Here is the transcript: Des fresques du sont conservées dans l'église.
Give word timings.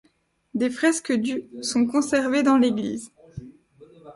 Des 0.55 0.71
fresques 0.71 1.11
du 1.13 1.43
sont 1.61 1.85
conservées 1.85 2.41
dans 2.41 2.57
l'église. 2.57 3.11